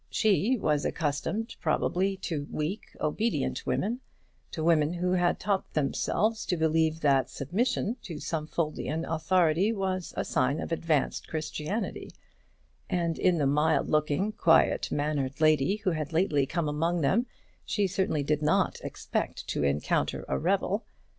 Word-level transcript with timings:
She 0.09 0.57
was 0.57 0.83
accustomed, 0.83 1.55
probably, 1.59 2.17
to 2.25 2.47
weak, 2.49 2.85
obedient 2.99 3.67
women, 3.67 3.99
to 4.49 4.63
women 4.63 4.93
who 4.93 5.11
had 5.11 5.39
taught 5.39 5.71
themselves 5.75 6.43
to 6.47 6.57
believe 6.57 7.01
that 7.01 7.29
submission 7.29 7.97
to 8.01 8.15
Stumfoldian 8.15 9.05
authority 9.07 9.71
was 9.71 10.11
a 10.17 10.25
sign 10.25 10.59
of 10.59 10.71
advanced 10.71 11.27
Christianity; 11.27 12.09
and 12.89 13.19
in 13.19 13.37
the 13.37 13.45
mild 13.45 13.91
looking, 13.91 14.31
quiet 14.31 14.91
mannered 14.91 15.39
lady 15.39 15.75
who 15.75 15.91
had 15.91 16.11
lately 16.13 16.47
come 16.47 16.67
among 16.67 17.01
them, 17.01 17.27
she 17.63 17.85
certainly 17.85 18.23
did 18.23 18.41
not 18.41 18.81
expect 18.81 19.47
to 19.49 19.61
encounter 19.63 20.25
a 20.27 20.39
rebel. 20.39 20.83